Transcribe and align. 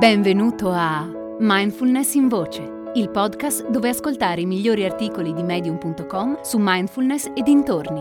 Benvenuto 0.00 0.70
a 0.72 1.06
Mindfulness 1.40 2.14
in 2.14 2.28
Voce, 2.28 2.90
il 2.94 3.10
podcast 3.10 3.68
dove 3.68 3.90
ascoltare 3.90 4.40
i 4.40 4.46
migliori 4.46 4.82
articoli 4.86 5.34
di 5.34 5.42
medium.com 5.42 6.40
su 6.40 6.56
mindfulness 6.58 7.30
e 7.34 7.42
dintorni. 7.42 8.00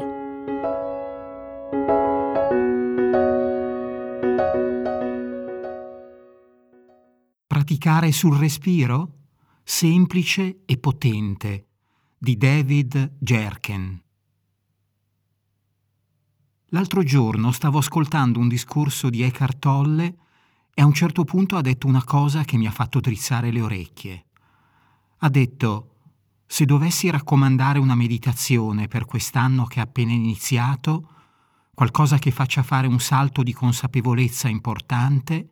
Praticare 7.45 8.13
sul 8.13 8.37
respiro? 8.37 9.15
Semplice 9.61 10.61
e 10.63 10.77
potente 10.77 11.67
di 12.17 12.37
David 12.37 13.17
Jerken. 13.19 14.01
L'altro 16.67 17.03
giorno 17.03 17.51
stavo 17.51 17.79
ascoltando 17.79 18.39
un 18.39 18.47
discorso 18.47 19.09
di 19.09 19.21
Eckhart 19.21 19.59
Tolle 19.59 20.15
e 20.79 20.81
a 20.81 20.85
un 20.85 20.93
certo 20.93 21.25
punto 21.25 21.57
ha 21.57 21.61
detto 21.61 21.87
una 21.87 22.05
cosa 22.05 22.45
che 22.45 22.55
mi 22.55 22.65
ha 22.65 22.71
fatto 22.71 23.01
drizzare 23.01 23.51
le 23.51 23.59
orecchie. 23.59 24.25
Ha 25.17 25.27
detto, 25.27 25.95
se 26.45 26.63
dovessi 26.63 27.09
raccomandare 27.09 27.79
una 27.79 27.95
meditazione 27.95 28.87
per 28.87 29.03
quest'anno 29.03 29.65
che 29.65 29.79
è 29.79 29.81
appena 29.81 30.13
iniziato, 30.13 31.09
qualcosa 31.73 32.17
che 32.17 32.31
faccia 32.31 32.63
fare 32.63 32.87
un 32.87 33.01
salto 33.01 33.43
di 33.43 33.51
consapevolezza 33.51 34.47
importante, 34.47 35.49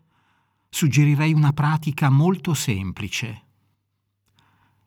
suggerirei 0.70 1.34
una 1.34 1.52
pratica 1.52 2.10
molto 2.10 2.54
semplice. 2.54 3.42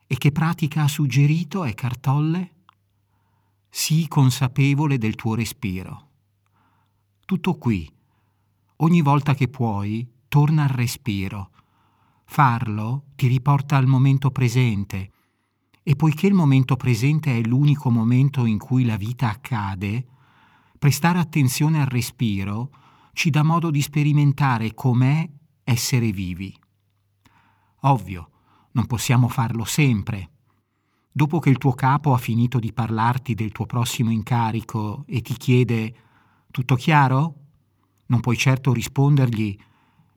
E 0.07 0.17
che 0.17 0.33
pratica 0.33 0.85
ha 0.85 0.89
suggerito 0.89 1.65
è 1.65 1.75
Cartolle? 1.75 2.55
Sii 3.69 4.09
consapevole 4.09 4.97
del 4.97 5.17
tuo 5.17 5.35
respiro. 5.35 6.09
Tutto 7.27 7.59
qui. 7.59 7.93
Ogni 8.77 9.03
volta 9.03 9.35
che 9.35 9.47
puoi, 9.47 10.19
torna 10.31 10.63
al 10.63 10.69
respiro. 10.69 11.51
Farlo 12.25 13.07
ti 13.17 13.27
riporta 13.27 13.77
al 13.77 13.89
momento 13.89 14.31
presente 14.31 15.11
e 15.83 15.97
poiché 15.97 16.29
il 16.29 16.35
momento 16.35 16.77
presente 16.77 17.37
è 17.37 17.43
l'unico 17.43 17.91
momento 17.91 18.45
in 18.45 18.57
cui 18.57 18.85
la 18.85 18.97
vita 18.97 19.29
accade, 19.29 20.07
prestare 20.79 21.19
attenzione 21.19 21.81
al 21.81 21.89
respiro 21.89 22.71
ci 23.13 23.31
dà 23.31 23.43
modo 23.43 23.71
di 23.71 23.83
sperimentare 23.83 24.73
com'è 24.73 25.29
essere 25.65 26.13
vivi. 26.13 26.57
Ovvio, 27.81 28.31
non 28.73 28.87
possiamo 28.87 29.27
farlo 29.27 29.65
sempre. 29.65 30.31
Dopo 31.11 31.41
che 31.41 31.51
il 31.51 31.59
tuo 31.59 31.73
capo 31.73 32.15
ha 32.15 32.19
finito 32.19 32.61
di 32.61 32.73
parlarti 32.73 33.35
del 33.35 33.51
tuo 33.51 33.67
prossimo 33.67 34.13
incarico 34.13 35.03
e 35.09 35.23
ti 35.23 35.35
chiede 35.35 35.95
tutto 36.53 36.77
chiaro? 36.77 37.35
Non 38.07 38.21
puoi 38.21 38.37
certo 38.37 38.73
rispondergli 38.73 39.59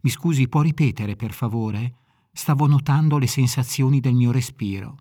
mi 0.03 0.09
scusi, 0.09 0.49
può 0.49 0.61
ripetere, 0.61 1.15
per 1.15 1.31
favore? 1.31 1.95
Stavo 2.33 2.67
notando 2.67 3.17
le 3.17 3.27
sensazioni 3.27 4.01
del 4.01 4.15
mio 4.15 4.31
respiro. 4.31 4.97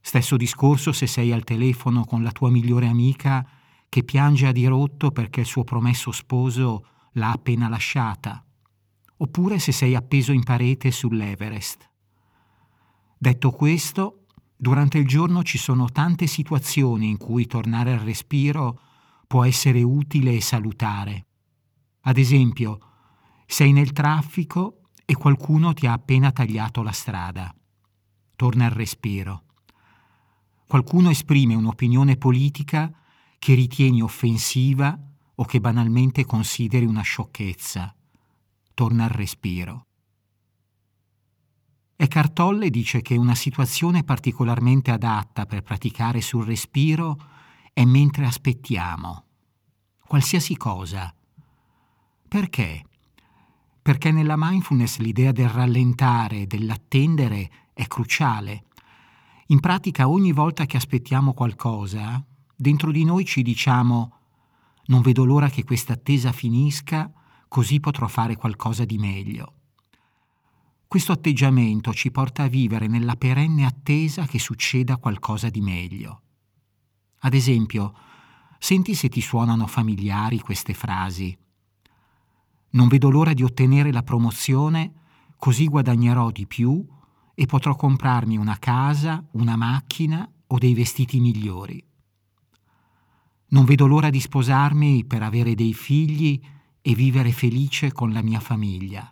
Stesso 0.00 0.36
discorso 0.36 0.90
se 0.92 1.06
sei 1.06 1.32
al 1.32 1.44
telefono 1.44 2.04
con 2.04 2.22
la 2.22 2.32
tua 2.32 2.50
migliore 2.50 2.86
amica 2.86 3.46
che 3.90 4.02
piange 4.02 4.46
a 4.46 4.52
dirotto 4.52 5.10
perché 5.10 5.40
il 5.40 5.46
suo 5.46 5.64
promesso 5.64 6.12
sposo 6.12 6.86
l'ha 7.12 7.32
appena 7.32 7.68
lasciata, 7.68 8.42
oppure 9.18 9.58
se 9.58 9.72
sei 9.72 9.94
appeso 9.94 10.32
in 10.32 10.44
parete 10.44 10.90
sull'Everest. 10.90 11.90
Detto 13.18 13.50
questo, 13.50 14.24
durante 14.56 14.96
il 14.96 15.06
giorno 15.06 15.42
ci 15.42 15.58
sono 15.58 15.90
tante 15.90 16.26
situazioni 16.26 17.10
in 17.10 17.18
cui 17.18 17.46
tornare 17.46 17.92
al 17.92 18.00
respiro 18.00 18.80
può 19.26 19.44
essere 19.44 19.82
utile 19.82 20.34
e 20.34 20.40
salutare. 20.40 21.26
Ad 22.02 22.16
esempio, 22.16 22.78
sei 23.46 23.72
nel 23.72 23.92
traffico 23.92 24.80
e 25.04 25.14
qualcuno 25.14 25.72
ti 25.72 25.86
ha 25.86 25.92
appena 25.92 26.32
tagliato 26.32 26.82
la 26.82 26.92
strada. 26.92 27.54
Torna 28.36 28.66
al 28.66 28.70
respiro. 28.70 29.42
Qualcuno 30.66 31.10
esprime 31.10 31.54
un'opinione 31.54 32.16
politica 32.16 32.90
che 33.38 33.54
ritieni 33.54 34.02
offensiva 34.02 34.98
o 35.36 35.44
che 35.44 35.60
banalmente 35.60 36.24
consideri 36.24 36.86
una 36.86 37.02
sciocchezza. 37.02 37.94
Torna 38.72 39.04
al 39.04 39.10
respiro. 39.10 39.86
Eckhart 41.96 42.32
Tolle 42.32 42.70
dice 42.70 43.02
che 43.02 43.16
una 43.16 43.34
situazione 43.34 44.02
particolarmente 44.02 44.90
adatta 44.90 45.46
per 45.46 45.62
praticare 45.62 46.20
sul 46.20 46.44
respiro 46.44 47.16
è 47.72 47.84
mentre 47.84 48.26
aspettiamo. 48.26 49.24
Qualsiasi 50.06 50.56
cosa. 50.56 51.14
Perché? 52.26 52.84
Perché 53.84 54.10
nella 54.10 54.36
mindfulness 54.38 54.96
l'idea 54.96 55.30
del 55.30 55.50
rallentare, 55.50 56.46
dell'attendere 56.46 57.50
è 57.74 57.86
cruciale. 57.86 58.64
In 59.48 59.60
pratica 59.60 60.08
ogni 60.08 60.32
volta 60.32 60.64
che 60.64 60.78
aspettiamo 60.78 61.34
qualcosa, 61.34 62.24
dentro 62.56 62.90
di 62.90 63.04
noi 63.04 63.26
ci 63.26 63.42
diciamo 63.42 64.20
non 64.86 65.02
vedo 65.02 65.26
l'ora 65.26 65.50
che 65.50 65.64
questa 65.64 65.92
attesa 65.92 66.32
finisca, 66.32 67.12
così 67.46 67.78
potrò 67.78 68.08
fare 68.08 68.36
qualcosa 68.36 68.86
di 68.86 68.96
meglio. 68.96 69.52
Questo 70.88 71.12
atteggiamento 71.12 71.92
ci 71.92 72.10
porta 72.10 72.44
a 72.44 72.48
vivere 72.48 72.86
nella 72.86 73.16
perenne 73.16 73.66
attesa 73.66 74.24
che 74.24 74.38
succeda 74.38 74.96
qualcosa 74.96 75.50
di 75.50 75.60
meglio. 75.60 76.22
Ad 77.18 77.34
esempio, 77.34 77.94
senti 78.58 78.94
se 78.94 79.10
ti 79.10 79.20
suonano 79.20 79.66
familiari 79.66 80.40
queste 80.40 80.72
frasi. 80.72 81.36
Non 82.74 82.88
vedo 82.88 83.08
l'ora 83.08 83.32
di 83.32 83.44
ottenere 83.44 83.92
la 83.92 84.02
promozione, 84.02 84.92
così 85.36 85.66
guadagnerò 85.68 86.30
di 86.30 86.46
più 86.46 86.84
e 87.32 87.46
potrò 87.46 87.76
comprarmi 87.76 88.36
una 88.36 88.58
casa, 88.58 89.24
una 89.32 89.56
macchina 89.56 90.28
o 90.48 90.58
dei 90.58 90.74
vestiti 90.74 91.20
migliori. 91.20 91.82
Non 93.48 93.64
vedo 93.64 93.86
l'ora 93.86 94.10
di 94.10 94.18
sposarmi 94.18 95.04
per 95.04 95.22
avere 95.22 95.54
dei 95.54 95.72
figli 95.72 96.40
e 96.80 96.94
vivere 96.94 97.30
felice 97.30 97.92
con 97.92 98.12
la 98.12 98.22
mia 98.22 98.40
famiglia. 98.40 99.08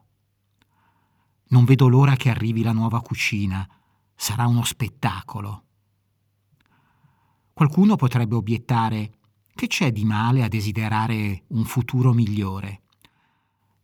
Non 1.48 1.64
vedo 1.64 1.86
l'ora 1.86 2.16
che 2.16 2.30
arrivi 2.30 2.62
la 2.62 2.72
nuova 2.72 3.00
cucina, 3.00 3.68
sarà 4.16 4.46
uno 4.48 4.64
spettacolo. 4.64 5.64
Qualcuno 7.52 7.94
potrebbe 7.94 8.34
obiettare 8.34 9.12
che 9.54 9.68
c'è 9.68 9.92
di 9.92 10.04
male 10.04 10.42
a 10.42 10.48
desiderare 10.48 11.44
un 11.48 11.64
futuro 11.64 12.12
migliore. 12.12 12.81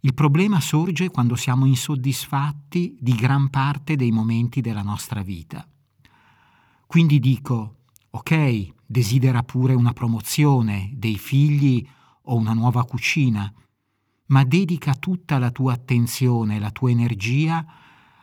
Il 0.00 0.14
problema 0.14 0.60
sorge 0.60 1.10
quando 1.10 1.34
siamo 1.34 1.66
insoddisfatti 1.66 2.96
di 3.00 3.14
gran 3.14 3.50
parte 3.50 3.96
dei 3.96 4.12
momenti 4.12 4.60
della 4.60 4.82
nostra 4.82 5.22
vita. 5.22 5.66
Quindi 6.86 7.18
dico, 7.18 7.78
ok, 8.10 8.74
desidera 8.86 9.42
pure 9.42 9.74
una 9.74 9.92
promozione, 9.92 10.92
dei 10.94 11.18
figli 11.18 11.86
o 12.22 12.36
una 12.36 12.52
nuova 12.52 12.84
cucina, 12.84 13.52
ma 14.26 14.44
dedica 14.44 14.94
tutta 14.94 15.38
la 15.38 15.50
tua 15.50 15.72
attenzione 15.72 16.58
la 16.58 16.70
tua 16.70 16.90
energia 16.90 17.66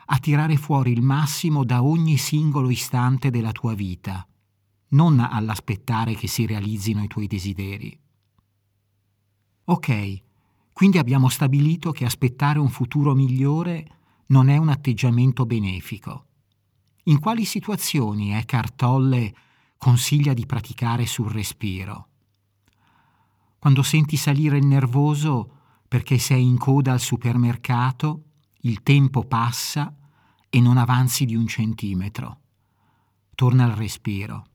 a 0.05 0.19
tirare 0.19 0.55
fuori 0.55 0.91
il 0.91 1.01
massimo 1.01 1.65
da 1.65 1.83
ogni 1.83 2.17
singolo 2.17 2.69
istante 2.69 3.29
della 3.29 3.51
tua 3.51 3.73
vita, 3.73 4.25
non 4.89 5.19
all'aspettare 5.19 6.13
che 6.13 6.27
si 6.27 6.45
realizzino 6.45 7.03
i 7.03 7.07
tuoi 7.07 7.27
desideri. 7.27 7.99
Ok, 9.65 10.23
quindi 10.75 10.97
abbiamo 10.97 11.29
stabilito 11.29 11.93
che 11.93 12.03
aspettare 12.03 12.59
un 12.59 12.67
futuro 12.67 13.15
migliore 13.15 13.87
non 14.25 14.49
è 14.49 14.57
un 14.57 14.67
atteggiamento 14.67 15.45
benefico. 15.45 16.25
In 17.03 17.21
quali 17.21 17.45
situazioni 17.45 18.33
Eckhart 18.33 18.75
Tolle 18.75 19.33
consiglia 19.77 20.33
di 20.33 20.45
praticare 20.45 21.05
sul 21.05 21.31
respiro? 21.31 22.09
Quando 23.57 23.83
senti 23.83 24.17
salire 24.17 24.57
il 24.57 24.65
nervoso 24.65 25.49
perché 25.87 26.17
sei 26.17 26.43
in 26.45 26.57
coda 26.57 26.91
al 26.91 26.99
supermercato, 26.99 28.23
il 28.63 28.83
tempo 28.83 29.23
passa 29.23 29.95
e 30.49 30.59
non 30.59 30.75
avanzi 30.75 31.23
di 31.23 31.37
un 31.37 31.47
centimetro. 31.47 32.39
Torna 33.33 33.63
al 33.63 33.71
respiro 33.71 34.47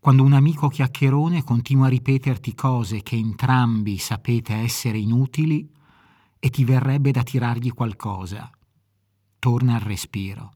quando 0.00 0.22
un 0.22 0.32
amico 0.32 0.68
chiacchierone 0.68 1.44
continua 1.44 1.84
a 1.84 1.90
ripeterti 1.90 2.54
cose 2.54 3.02
che 3.02 3.16
entrambi 3.16 3.98
sapete 3.98 4.54
essere 4.54 4.96
inutili 4.96 5.70
e 6.38 6.48
ti 6.48 6.64
verrebbe 6.64 7.10
da 7.10 7.22
tirargli 7.22 7.70
qualcosa. 7.70 8.50
Torna 9.38 9.74
al 9.74 9.80
respiro. 9.80 10.54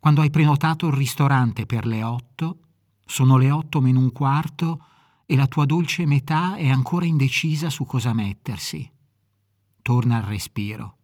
Quando 0.00 0.20
hai 0.22 0.30
prenotato 0.30 0.88
il 0.88 0.94
ristorante 0.94 1.64
per 1.64 1.86
le 1.86 2.02
otto, 2.02 2.58
sono 3.04 3.36
le 3.36 3.52
otto 3.52 3.80
meno 3.80 4.00
un 4.00 4.10
quarto 4.10 4.84
e 5.24 5.36
la 5.36 5.46
tua 5.46 5.64
dolce 5.64 6.04
metà 6.04 6.56
è 6.56 6.68
ancora 6.68 7.06
indecisa 7.06 7.70
su 7.70 7.86
cosa 7.86 8.12
mettersi. 8.12 8.90
Torna 9.80 10.16
al 10.16 10.24
respiro. 10.24 10.96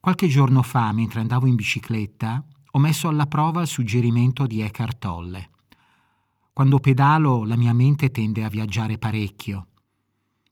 Qualche 0.00 0.26
giorno 0.26 0.62
fa, 0.62 0.90
mentre 0.90 1.20
andavo 1.20 1.46
in 1.46 1.54
bicicletta, 1.54 2.44
ho 2.76 2.78
messo 2.80 3.06
alla 3.06 3.26
prova 3.26 3.62
il 3.62 3.68
suggerimento 3.68 4.46
di 4.46 4.60
Eckhart 4.60 4.98
Tolle. 4.98 5.50
Quando 6.52 6.80
pedalo 6.80 7.44
la 7.44 7.56
mia 7.56 7.72
mente 7.72 8.10
tende 8.10 8.42
a 8.42 8.48
viaggiare 8.48 8.98
parecchio. 8.98 9.68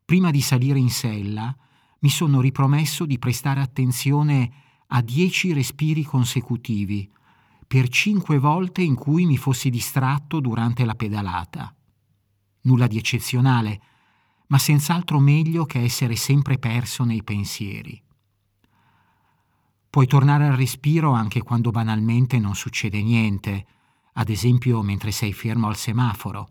Prima 0.04 0.30
di 0.30 0.40
salire 0.40 0.78
in 0.78 0.90
sella 0.90 1.54
mi 1.98 2.08
sono 2.08 2.40
ripromesso 2.40 3.06
di 3.06 3.18
prestare 3.18 3.60
attenzione 3.60 4.52
a 4.88 5.02
dieci 5.02 5.52
respiri 5.52 6.04
consecutivi, 6.04 7.10
per 7.66 7.88
cinque 7.88 8.38
volte 8.38 8.82
in 8.82 8.94
cui 8.94 9.26
mi 9.26 9.36
fossi 9.36 9.68
distratto 9.68 10.38
durante 10.38 10.84
la 10.84 10.94
pedalata. 10.94 11.74
Nulla 12.62 12.86
di 12.86 12.98
eccezionale, 12.98 13.82
ma 14.46 14.58
senz'altro 14.58 15.18
meglio 15.18 15.64
che 15.64 15.80
essere 15.80 16.14
sempre 16.14 16.58
perso 16.58 17.02
nei 17.02 17.24
pensieri. 17.24 18.00
Puoi 19.92 20.06
tornare 20.06 20.46
al 20.46 20.56
respiro 20.56 21.12
anche 21.12 21.42
quando 21.42 21.70
banalmente 21.70 22.38
non 22.38 22.54
succede 22.54 23.02
niente, 23.02 23.66
ad 24.14 24.30
esempio 24.30 24.80
mentre 24.80 25.10
sei 25.10 25.34
fermo 25.34 25.68
al 25.68 25.76
semaforo 25.76 26.48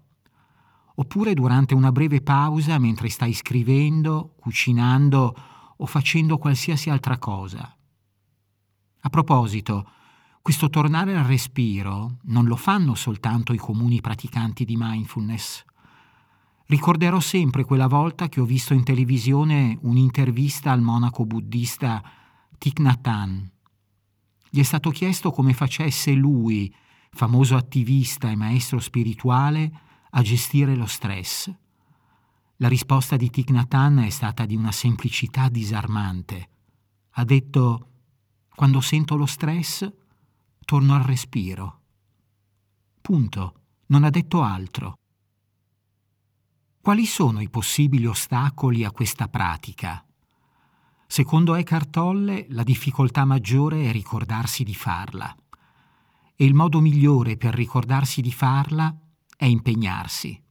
oppure 1.02 1.34
durante 1.34 1.74
una 1.74 1.92
breve 1.92 2.22
pausa 2.22 2.78
mentre 2.78 3.10
stai 3.10 3.34
scrivendo, 3.34 4.36
cucinando 4.38 5.36
o 5.78 5.86
facendo 5.88 6.38
qualsiasi 6.38 6.92
altra 6.92 7.18
cosa. 7.18 7.76
A 9.04 9.10
proposito, 9.10 9.90
questo 10.44 10.70
tornare 10.70 11.18
al 11.18 11.26
respiro 11.26 12.18
non 12.26 12.46
lo 12.46 12.56
fanno 12.56 12.94
soltanto 12.94 13.54
i 13.54 13.58
comuni 13.58 14.02
praticanti 14.02 14.64
di 14.64 14.76
mindfulness. 14.78 15.64
Ricorderò 16.68 17.20
sempre 17.20 17.64
quella 17.64 17.88
volta 17.88 18.30
che 18.30 18.40
ho 18.40 18.46
visto 18.46 18.76
in 18.76 18.84
televisione 18.84 19.80
un'intervista 19.82 20.72
al 20.72 20.82
monaco 20.82 21.26
buddista 21.26 22.04
Thich. 22.62 22.80
Gli 24.52 24.60
è 24.60 24.64
stato 24.64 24.92
chiesto 24.92 25.32
come 25.32 25.52
facesse 25.52 26.12
lui, 26.12 26.72
famoso 27.10 27.56
attivista 27.56 28.30
e 28.30 28.36
maestro 28.36 28.80
spirituale, 28.80 29.72
a 30.12 30.22
gestire 30.22 30.76
lo 30.76 30.86
stress. 30.86 31.52
La 32.58 32.68
risposta 32.68 33.18
di 33.18 33.32
Thich 33.32 33.52
è 33.52 34.10
stata 34.10 34.46
di 34.46 34.56
una 34.56 34.72
semplicità 34.72 35.50
disarmante. 35.50 36.50
Ha 37.14 37.24
detto, 37.24 37.90
quando 38.54 38.80
sento 38.80 39.16
lo 39.16 39.26
stress, 39.26 39.92
torno 40.64 40.94
al 40.94 41.02
respiro. 41.02 41.82
Punto. 43.02 43.56
Non 43.88 44.04
ha 44.04 44.12
detto 44.12 44.44
altro. 44.44 45.00
Quali 46.80 47.08
sono 47.08 47.42
i 47.42 47.50
possibili 47.50 48.06
ostacoli 48.06 48.84
a 48.84 48.92
questa 48.92 49.28
pratica? 49.28 50.06
Secondo 51.12 51.56
Eckhart 51.56 51.90
Tolle, 51.90 52.46
la 52.52 52.64
difficoltà 52.64 53.26
maggiore 53.26 53.84
è 53.84 53.92
ricordarsi 53.92 54.64
di 54.64 54.74
farla. 54.74 55.36
E 56.38 56.46
il 56.46 56.54
modo 56.54 56.80
migliore 56.80 57.36
per 57.36 57.54
ricordarsi 57.54 58.22
di 58.22 58.32
farla 58.32 58.98
è 59.36 59.44
impegnarsi. 59.44 60.42